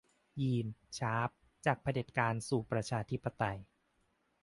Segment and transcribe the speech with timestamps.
[0.41, 1.29] ยีน ชาร์ป-
[1.65, 3.57] จากเผด็จการสู่ประชาธิปไตย